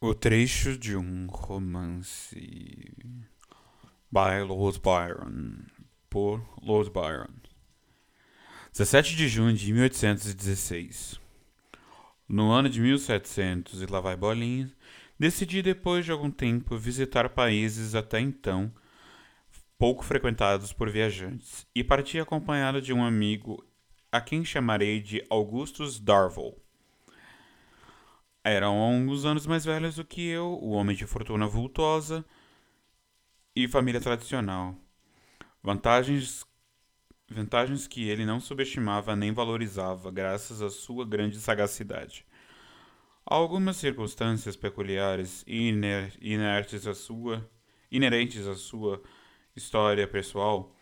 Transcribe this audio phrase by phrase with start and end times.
[0.00, 2.36] O trecho de um romance
[4.08, 5.64] by Lord Byron,
[6.08, 7.34] por Lord Byron.
[8.70, 11.18] 17 de junho de 1816.
[12.28, 14.72] No ano de 1700 e lá vai bolinha,
[15.18, 18.72] decidi depois de algum tempo visitar países até então
[19.76, 23.66] pouco frequentados por viajantes e parti acompanhado de um amigo
[24.12, 26.67] a quem chamarei de Augustus Darville.
[28.44, 32.24] Eram alguns anos mais velhos do que eu, o homem de fortuna vultosa
[33.54, 34.74] e família tradicional.
[35.62, 36.46] Vantagens
[37.30, 42.24] vantagens que ele não subestimava nem valorizava, graças à sua grande sagacidade.
[43.24, 45.68] Algumas circunstâncias peculiares e
[46.20, 47.46] inertes à sua,
[47.90, 49.02] inerentes à sua
[49.54, 50.74] história pessoal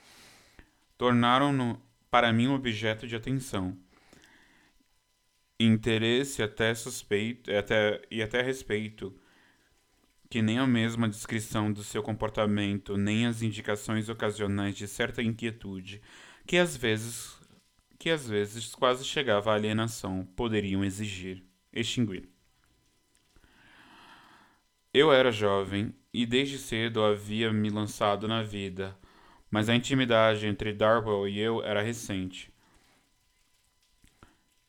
[0.97, 3.77] tornaram-no para mim um objeto de atenção
[5.59, 9.15] interesse até suspeito até, e até respeito,
[10.29, 16.03] que nem a mesma descrição do seu comportamento, nem as indicações ocasionais de certa inquietude,
[16.47, 17.37] que às vezes
[17.99, 22.29] que às vezes quase chegava à alienação, poderiam exigir, extinguir.
[24.93, 28.97] Eu era jovem e desde cedo havia me lançado na vida,
[29.51, 32.53] mas a intimidade entre Darwell e eu era recente.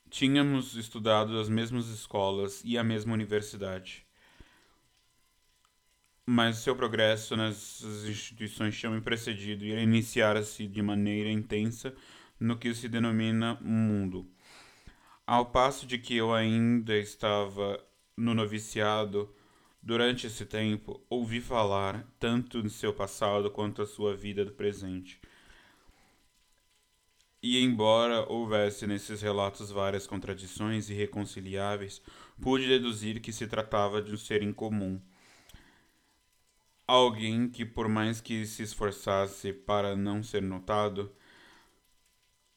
[0.10, 4.06] Tínhamos estudado as mesmas escolas e a mesma universidade.
[6.26, 11.94] Mas seu progresso nas instituições tinha me precedido e ele iniciara-se de maneira intensa
[12.40, 14.30] no que se denomina mundo.
[15.26, 17.84] Ao passo de que eu ainda estava
[18.16, 19.34] no noviciado,
[19.82, 25.20] durante esse tempo ouvi falar tanto de seu passado quanto da sua vida do presente.
[27.50, 32.02] E embora houvesse nesses relatos várias contradições irreconciliáveis,
[32.42, 35.00] pude deduzir que se tratava de um ser incomum.
[36.86, 41.10] Alguém que, por mais que se esforçasse para não ser notado,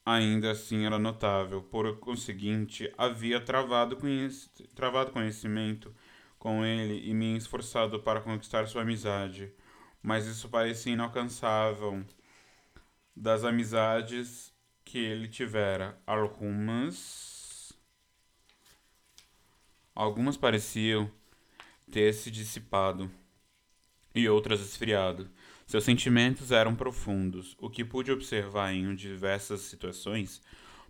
[0.05, 1.61] ainda assim era notável.
[1.61, 4.35] Por conseguinte, havia travado, conhec
[4.75, 5.95] travado conhecimento
[6.37, 9.53] com ele e me esforçado para conquistar sua amizade,
[10.03, 12.05] mas isso parecia inalcançável.
[13.15, 14.50] Das amizades
[14.91, 17.71] que ele tivera algumas
[19.95, 21.09] algumas pareciam
[21.89, 23.09] ter se dissipado
[24.13, 25.31] e outras esfriado.
[25.65, 30.41] Seus sentimentos eram profundos, o que pude observar em diversas situações,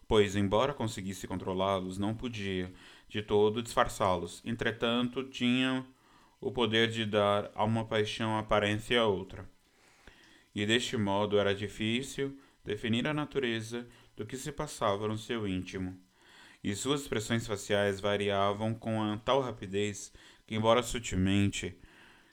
[0.07, 2.73] pois, embora conseguisse controlá-los, não podia
[3.07, 4.41] de todo disfarçá-los.
[4.43, 5.85] Entretanto, tinha
[6.39, 9.47] o poder de dar a uma paixão aparência a outra.
[10.55, 15.99] E deste modo era difícil definir a natureza do que se passava no seu íntimo,
[16.63, 20.13] e suas expressões faciais variavam com tal rapidez
[20.45, 21.75] que, embora sutilmente,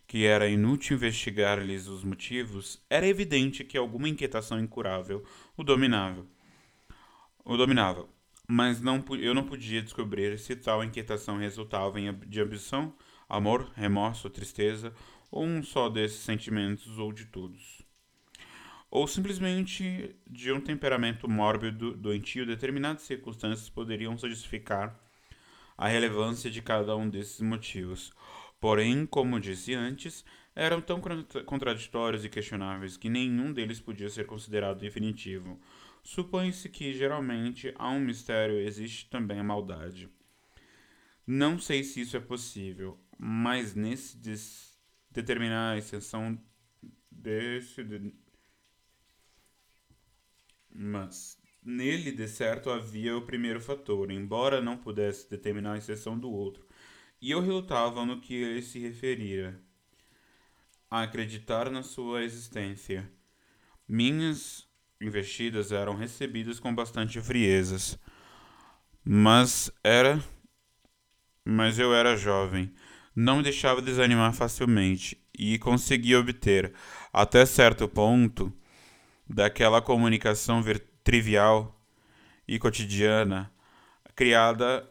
[0.06, 5.25] que era inútil investigar-lhes os motivos, era evidente que alguma inquietação incurável
[5.56, 6.27] o dominava.
[7.44, 8.06] O dominava,
[8.47, 12.94] mas não, eu não podia descobrir se tal inquietação resultava em, de ambição,
[13.28, 14.93] amor, remorso, tristeza,
[15.31, 17.88] ou um só desses sentimentos ou de todos
[18.91, 24.99] ou simplesmente de um temperamento mórbido, doentio, determinadas circunstâncias poderiam justificar
[25.76, 28.12] a relevância de cada um desses motivos.
[28.60, 31.00] Porém, como disse antes, eram tão
[31.47, 35.60] contraditórios e questionáveis que nenhum deles podia ser considerado definitivo.
[36.03, 40.09] Supõe-se que, geralmente, há um mistério existe também a maldade.
[41.25, 44.19] Não sei se isso é possível, mas nesse
[45.10, 46.41] determinar a extensão
[47.10, 47.84] desse
[50.81, 56.31] mas nele, de certo, havia o primeiro fator, embora não pudesse determinar a exceção do
[56.31, 56.65] outro,
[57.21, 59.61] e eu relutava no que ele se referira,
[60.88, 63.11] a acreditar na sua existência.
[63.88, 64.69] Minhas
[65.00, 67.99] investidas eram recebidas com bastante friezas,
[69.05, 70.22] mas era
[71.44, 72.70] mas eu era jovem,
[73.17, 75.19] não me deixava desanimar facilmente.
[75.37, 76.75] E conseguia obter,
[77.11, 78.52] até certo ponto,
[79.28, 80.62] daquela comunicação
[81.04, 81.78] trivial
[82.46, 83.52] e cotidiana,
[84.14, 84.88] criada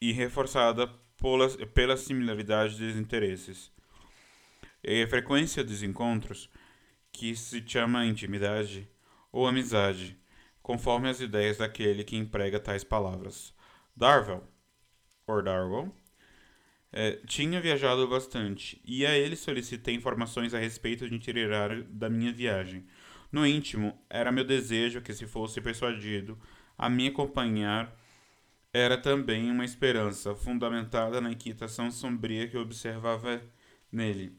[0.00, 0.86] e reforçada
[1.16, 3.72] pela, pela similaridade dos interesses.
[4.84, 6.50] E a frequência dos encontros,
[7.12, 8.88] que se chama intimidade
[9.30, 10.18] ou amizade,
[10.62, 13.54] conforme as ideias daquele que emprega tais palavras.
[13.96, 14.42] Darwell,
[15.26, 15.94] or Darwell,
[16.92, 22.32] é, tinha viajado bastante, e a ele solicitei informações a respeito do itinerário da minha
[22.32, 22.84] viagem.
[23.32, 26.38] No íntimo, era meu desejo que se fosse persuadido
[26.76, 27.96] a me acompanhar
[28.72, 33.42] era também uma esperança, fundamentada na inquietação sombria que observava
[33.90, 34.34] nele.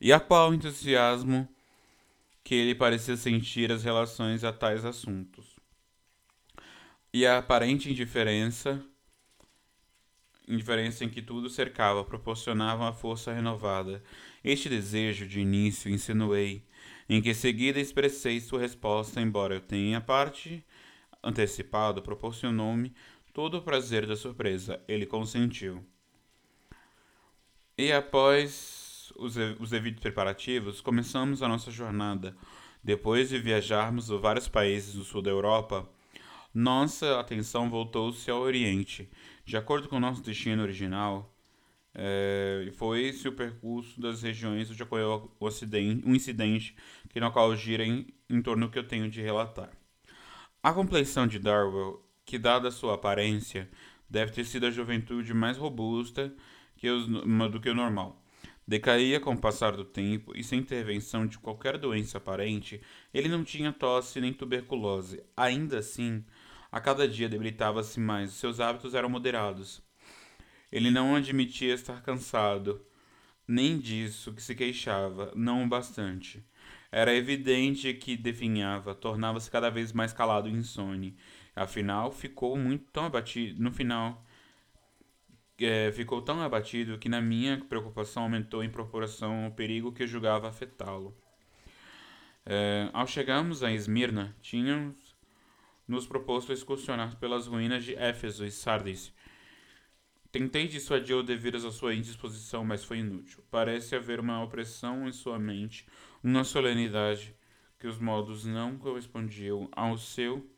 [0.00, 1.46] E a qual entusiasmo
[2.42, 5.56] que ele parecia sentir as relações a tais assuntos.
[7.12, 8.82] E a aparente indiferença,
[10.46, 14.02] indiferença em que tudo cercava, proporcionava uma força renovada.
[14.42, 16.66] Este desejo, de início, insinuei,
[17.08, 20.64] em que seguida expressei sua resposta, embora eu tenha parte
[21.22, 22.92] antecipado, proporcionou-me
[23.32, 24.82] todo o prazer da surpresa.
[24.86, 25.84] Ele consentiu.
[27.76, 32.36] E após os, os devidos preparativos, começamos a nossa jornada.
[32.82, 35.88] Depois de viajarmos a vários países do sul da Europa,
[36.52, 39.08] nossa atenção voltou-se ao Oriente.
[39.44, 41.34] De acordo com nosso destino original,
[42.00, 45.28] é, foi esse o percurso das regiões onde ocorreu
[46.04, 46.76] um incidente
[47.08, 49.70] que no qual gira em, em torno do que eu tenho de relatar.
[50.62, 53.68] A compleição de Darwell que, dada sua aparência,
[54.08, 56.32] deve ter sido a juventude mais robusta
[56.76, 57.08] que os,
[57.50, 58.22] do que o normal.
[58.66, 62.80] Decaía com o passar do tempo e, sem intervenção de qualquer doença aparente,
[63.12, 65.22] ele não tinha tosse nem tuberculose.
[65.34, 66.22] Ainda assim,
[66.70, 69.82] a cada dia debilitava-se mais, seus hábitos eram moderados.
[70.70, 72.84] Ele não admitia estar cansado,
[73.46, 76.44] nem disso que se queixava, não o bastante.
[76.90, 81.16] Era evidente que definhava, tornava-se cada vez mais calado e insone,
[81.58, 83.60] Afinal, ficou muito tão abatido.
[83.60, 84.24] No final,
[85.58, 90.48] é, ficou tão abatido que na minha preocupação aumentou em proporção o perigo que julgava
[90.48, 91.16] afetá-lo.
[92.46, 95.16] É, ao chegarmos a Esmirna, tínhamos
[95.86, 99.12] nos proposto excursionar pelas ruínas de Éfeso e Sardis.
[100.38, 103.42] Tentei dissuadi-lo devido à sua indisposição, mas foi inútil.
[103.50, 105.84] Parece haver uma opressão em sua mente,
[106.22, 107.34] uma solenidade
[107.76, 110.48] que os modos não correspondiam ao seu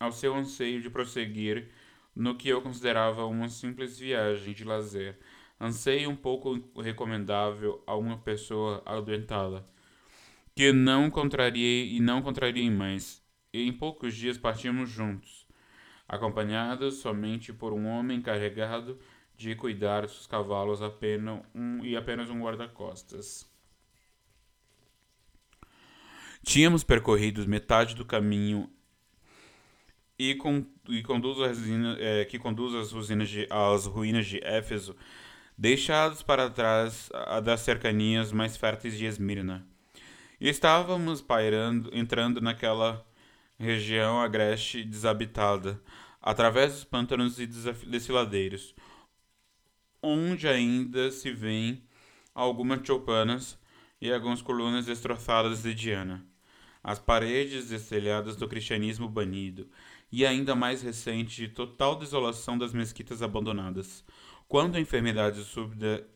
[0.00, 1.70] ao seu anseio de prosseguir
[2.16, 5.16] no que eu considerava uma simples viagem de lazer,
[5.60, 9.64] anseio um pouco recomendável a uma pessoa adoentada,
[10.56, 13.22] que não contrariei e não contrariei mais.
[13.52, 15.47] E em poucos dias partimos juntos,
[16.08, 18.98] acompanhados somente por um homem encarregado
[19.36, 23.48] de cuidar dos cavalos apenas um, e apenas um guarda-costas.
[26.42, 28.70] Tínhamos percorrido metade do caminho
[30.18, 30.36] e,
[30.88, 31.58] e conduz as,
[32.00, 34.96] é, que conduz as usinas de, às ruínas de Éfeso,
[35.56, 39.66] deixados para trás a, das cercanias mais férteis de Esmirna.
[40.40, 43.04] E estávamos pairando, entrando naquela
[43.58, 45.82] região agreste desabitada,
[46.20, 48.74] através dos pântanos e desfiladeiros,
[50.02, 51.82] onde ainda se vêem
[52.34, 53.58] algumas choupanas
[54.00, 56.24] e algumas colunas destroçadas de Diana.
[56.82, 59.68] As paredes destelhadas do cristianismo banido,
[60.10, 64.04] e ainda mais recente de total desolação das mesquitas abandonadas.
[64.46, 66.06] Quando a enfermidade súbita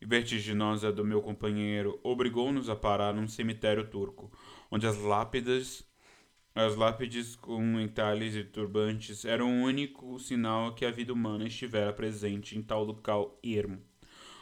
[0.00, 4.32] e vertiginosa do meu companheiro obrigou-nos a parar num cemitério turco,
[4.70, 5.84] onde as lápidas,
[6.60, 11.92] as lápides com entalhes e turbantes eram o único sinal que a vida humana estivera
[11.92, 13.80] presente em tal local ermo.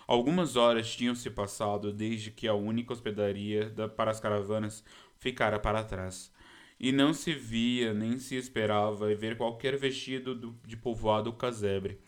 [0.06, 4.82] Algumas horas tinham se passado desde que a única hospedaria da, para as caravanas
[5.18, 6.32] ficara para trás
[6.80, 12.00] e não se via nem se esperava ver qualquer vestido do, de povoado casebre.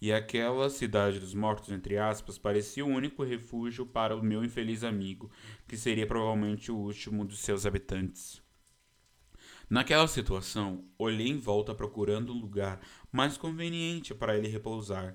[0.00, 4.82] E aquela cidade dos mortos, entre aspas, parecia o único refúgio para o meu infeliz
[4.82, 5.30] amigo,
[5.68, 8.42] que seria provavelmente o último dos seus habitantes.
[9.70, 12.80] Naquela situação, olhei em volta procurando um lugar
[13.12, 15.14] mais conveniente para ele repousar.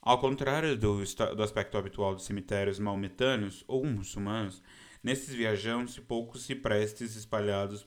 [0.00, 1.02] Ao contrário do,
[1.34, 4.62] do aspecto habitual dos cemitérios maometâneos ou muçulmanos,
[5.02, 7.84] nesses viajantes poucos ciprestes espalhados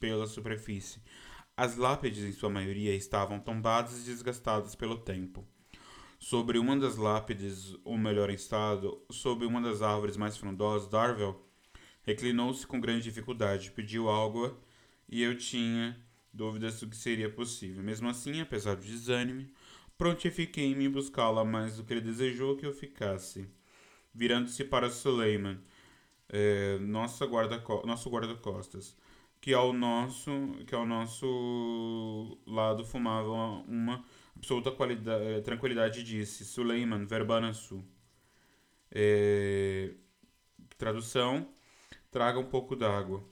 [0.00, 1.00] pela superfície.
[1.56, 5.46] As lápides, em sua maioria, estavam tombadas e desgastadas pelo tempo.
[6.18, 11.40] Sobre uma das lápides, ou melhor em estado, sobre uma das árvores mais frondosas, Darvel
[12.02, 14.60] reclinou-se com grande dificuldade, pediu água
[15.08, 15.96] e eu tinha
[16.32, 17.82] dúvidas do que seria possível.
[17.82, 19.46] Mesmo assim, apesar do desânimo,
[19.98, 23.48] prontifiquei-me em buscá-la mais do que ele desejou que eu ficasse.
[24.14, 25.58] Virando-se para Suleiman,
[26.28, 28.96] eh, nossa guarda nosso guarda-costas
[29.40, 30.30] que ao nosso
[30.66, 33.30] que ao nosso lado fumava
[33.68, 37.84] uma absoluta eh, tranquilidade disse Suleiman Verbanasu
[38.90, 39.92] é,
[40.78, 41.48] tradução
[42.10, 43.22] traga um pouco d'água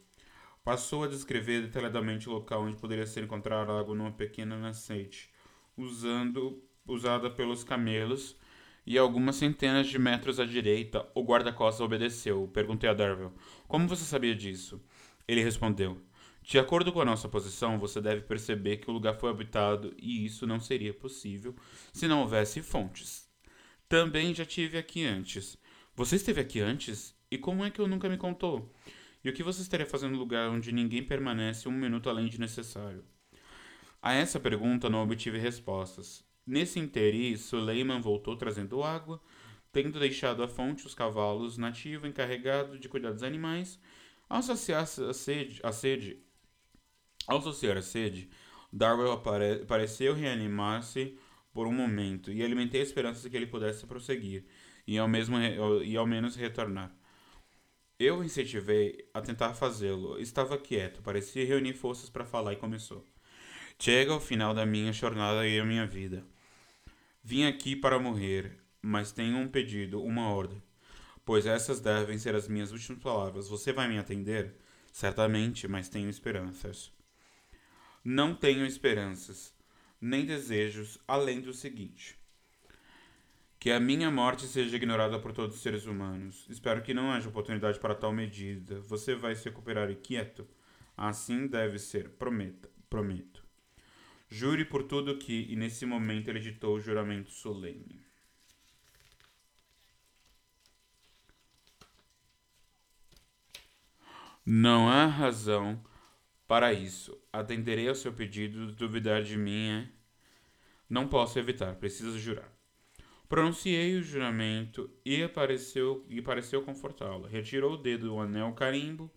[0.64, 5.30] passou a descrever detalhadamente o local onde poderia ser encontrada água numa pequena nascente
[5.76, 8.36] usando usada pelos camelos
[8.86, 13.32] e algumas centenas de metros à direita o guarda-costas obedeceu perguntei a Darvel
[13.68, 14.80] como você sabia disso
[15.26, 15.98] ele respondeu:
[16.42, 20.24] De acordo com a nossa posição, você deve perceber que o lugar foi habitado e
[20.24, 21.54] isso não seria possível
[21.92, 23.28] se não houvesse fontes.
[23.88, 25.58] Também já tive aqui antes.
[25.94, 27.14] Você esteve aqui antes?
[27.30, 28.72] E como é que eu nunca me contou?
[29.24, 32.38] E o que você estaria fazendo no lugar onde ninguém permanece um minuto além de
[32.38, 33.02] necessário?
[34.02, 36.22] A essa pergunta não obtive respostas.
[36.46, 39.18] Nesse inteirinho, Suleiman voltou trazendo água,
[39.72, 43.80] tendo deixado à fonte os cavalos nativo encarregado de cuidar dos animais.
[44.28, 46.22] Ao saciar a sede, a sede,
[47.26, 48.28] ao saciar a sede
[48.70, 51.16] Darwell apare, pareceu reanimar-se
[51.52, 54.44] por um momento e alimentei a esperança de que ele pudesse prosseguir
[54.86, 55.38] e ao, mesmo,
[55.82, 56.94] e ao menos retornar.
[57.98, 60.18] Eu incentivei a tentar fazê-lo.
[60.18, 63.06] Estava quieto, parecia reunir forças para falar e começou.
[63.78, 66.24] Chega ao final da minha jornada e a minha vida.
[67.22, 70.60] Vim aqui para morrer, mas tenho um pedido, uma ordem.
[71.24, 73.48] Pois essas devem ser as minhas últimas palavras.
[73.48, 74.56] Você vai me atender?
[74.92, 76.92] Certamente, mas tenho esperanças.
[78.04, 79.54] Não tenho esperanças,
[80.00, 82.18] nem desejos, além do seguinte
[83.64, 86.46] que a minha morte seja ignorada por todos os seres humanos.
[86.50, 88.78] Espero que não haja oportunidade para tal medida.
[88.80, 90.46] Você vai se recuperar e quieto?
[90.94, 92.10] Assim deve ser.
[92.10, 92.68] Prometa.
[92.90, 93.42] Prometo.
[94.28, 98.04] Jure por tudo que, e nesse momento ele ditou o juramento solene.
[104.44, 105.82] Não há razão
[106.46, 107.18] para isso.
[107.32, 108.72] Atenderei ao seu pedido.
[108.72, 109.88] Duvidar de mim é.
[110.86, 112.53] Não posso evitar, preciso jurar.
[113.28, 117.28] Pronunciei o juramento e apareceu e pareceu confortá-la.
[117.28, 119.10] Retirou o dedo do anel carimbo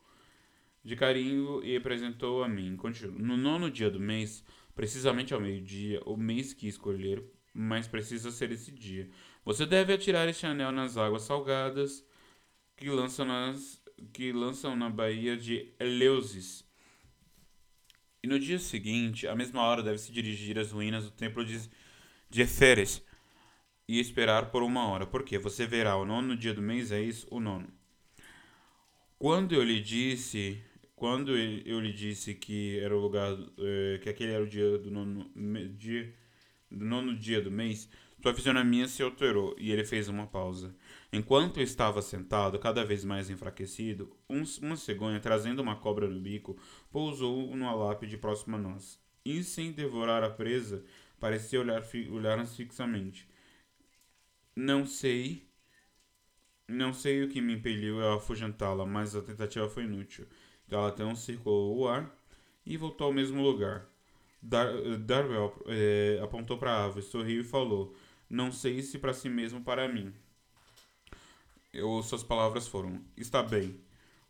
[0.88, 2.78] de carimbo e apresentou a mim.
[2.78, 3.20] Continuo.
[3.20, 4.42] No nono dia do mês,
[4.74, 7.22] precisamente ao meio-dia, o mês que escolher,
[7.54, 9.10] mas precisa ser esse dia.
[9.44, 12.06] Você deve atirar este anel nas águas salgadas
[12.78, 13.84] que lançam, nas,
[14.14, 16.66] que lançam na baía de Eleusis.
[18.24, 21.70] E no dia seguinte, à mesma hora, deve se dirigir às ruínas do templo de,
[22.30, 23.04] de Eferes
[23.88, 27.28] e esperar por uma hora, porque você verá o nono dia do mês, é isso,
[27.32, 27.68] o nono.
[29.18, 30.62] Quando eu lhe disse,
[30.96, 34.92] quando eu lhe disse que era o lugar, eh, que aquele era o dia do
[34.92, 35.30] nono
[35.76, 36.14] dia,
[36.70, 37.90] do nono dia do mês,
[38.22, 40.76] sua fisionomia se alterou e ele fez uma pausa.
[41.14, 46.58] Enquanto estava sentado, cada vez mais enfraquecido, um, uma cegonha, trazendo uma cobra no bico,
[46.92, 49.00] pousou numa lápide próxima a nós.
[49.24, 50.84] E sem devorar a presa,
[51.20, 53.28] parecia olhar, olhar-nos fixamente.
[54.58, 55.48] Não sei.
[56.68, 60.26] Não sei o que me impeliu a afugentá-la, mas a tentativa foi inútil.
[60.68, 62.12] Galatão circulou o ar
[62.66, 63.86] e voltou ao mesmo lugar.
[64.42, 67.96] Dar Darwell é, apontou para a ave, sorriu e falou:
[68.28, 70.12] Não sei se para si mesmo para mim.
[71.72, 73.80] Eu, suas palavras foram: Está bem.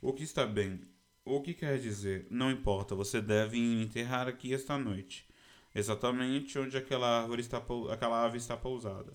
[0.02, 0.82] O que está bem?
[1.24, 2.28] O que quer dizer?
[2.30, 5.26] Não importa, você deve enterrar aqui esta noite.
[5.74, 9.14] Exatamente onde aquela, árvore está, aquela ave está pousada.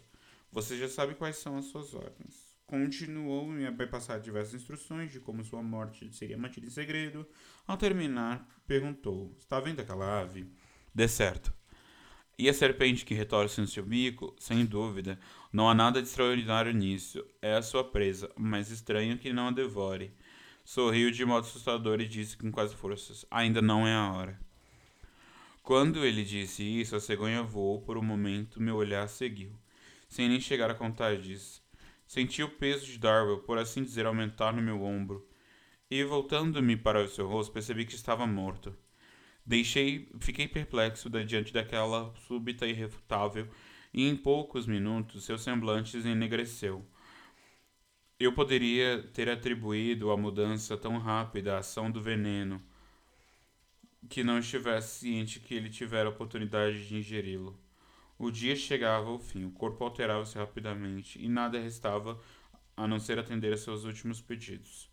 [0.52, 2.52] Você já sabe quais são as suas ordens.
[2.66, 7.26] Continuou a passar diversas instruções de como sua morte seria mantida em segredo.
[7.66, 10.52] Ao terminar, perguntou: Está vendo aquela ave?
[10.94, 11.54] Dê certo.
[12.38, 14.36] E a serpente que retorce no seu bico?
[14.38, 15.18] Sem dúvida.
[15.50, 17.24] Não há nada de extraordinário nisso.
[17.40, 20.14] É a sua presa, mas estranho que não a devore.
[20.66, 24.38] Sorriu de modo assustador e disse com quase forças: Ainda não é a hora.
[25.62, 29.58] Quando ele disse isso, a cegonha voou por um momento, meu olhar seguiu
[30.12, 31.62] sem nem chegar a contar disso.
[32.06, 35.26] Senti o peso de Darwell, por assim dizer, aumentar no meu ombro,
[35.90, 38.76] e voltando-me para o seu rosto, percebi que estava morto.
[39.44, 43.48] Deixei, fiquei perplexo diante daquela súbita e irrefutável,
[43.92, 46.84] e em poucos minutos seu semblante enegreceu.
[48.20, 52.62] Eu poderia ter atribuído a mudança tão rápida à ação do veneno,
[54.10, 57.58] que não estivesse ciente que ele tivera oportunidade de ingeri-lo.
[58.22, 62.20] O dia chegava ao fim, o corpo alterava-se rapidamente e nada restava
[62.76, 64.88] a não ser atender a seus últimos pedidos.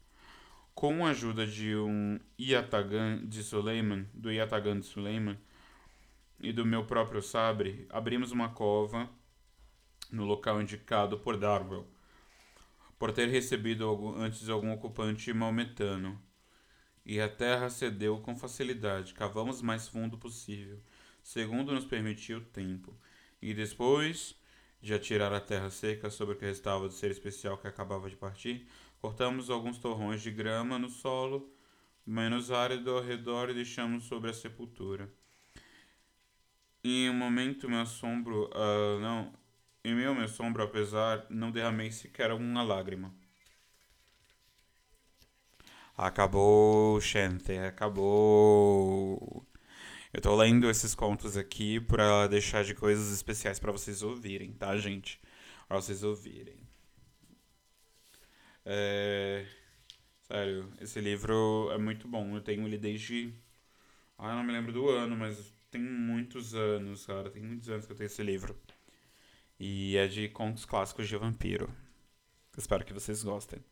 [0.74, 5.38] Com a ajuda de um Yatagan de Suleiman, do Yatagan de Suleiman
[6.40, 9.08] e do meu próprio sabre, abrimos uma cova
[10.12, 11.86] no local indicado por Darwell,
[12.98, 16.20] por ter recebido antes algum ocupante maometano.
[17.06, 19.14] E a terra cedeu com facilidade.
[19.14, 20.82] Cavamos mais fundo possível,
[21.22, 22.98] segundo nos permitiu o tempo
[23.42, 24.36] e depois
[24.82, 28.16] de atirar a terra seca sobre o que restava do ser especial que acabava de
[28.16, 28.68] partir,
[29.02, 31.54] cortamos alguns torrões de grama no solo
[32.06, 35.12] menos árido ao redor e deixamos sobre a sepultura.
[36.84, 39.34] Em um momento meu assombro, uh, não,
[39.84, 43.14] em meu meu assombro, apesar, não derramei sequer uma lágrima.
[45.96, 49.46] Acabou, gente, acabou.
[50.12, 54.76] Eu tô lendo esses contos aqui pra deixar de coisas especiais para vocês ouvirem, tá,
[54.78, 55.22] gente?
[55.68, 56.58] Pra vocês ouvirem.
[58.66, 59.46] É...
[60.24, 62.36] Sério, esse livro é muito bom.
[62.36, 63.34] Eu tenho ele desde.
[64.18, 67.30] Ah, não me lembro do ano, mas tem muitos anos, cara.
[67.30, 68.60] Tem muitos anos que eu tenho esse livro.
[69.60, 71.70] E é de contos clássicos de vampiro.
[72.58, 73.64] Espero que vocês gostem.